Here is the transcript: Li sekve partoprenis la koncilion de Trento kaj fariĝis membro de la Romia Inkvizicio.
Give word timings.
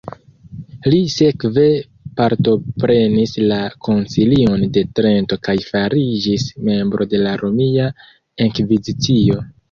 Li 0.91 0.99
sekve 1.15 1.63
partoprenis 2.21 3.33
la 3.51 3.59
koncilion 3.87 4.63
de 4.77 4.83
Trento 4.99 5.37
kaj 5.49 5.55
fariĝis 5.65 6.47
membro 6.71 7.07
de 7.11 7.21
la 7.27 7.35
Romia 7.43 7.91
Inkvizicio. 8.47 9.39